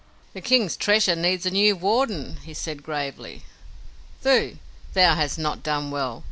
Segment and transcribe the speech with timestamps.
[0.33, 3.43] "The King's Treasure needs a new Warden," he said gravely.
[4.23, 4.57] "Thuu,
[4.95, 6.19] thou hast not done well.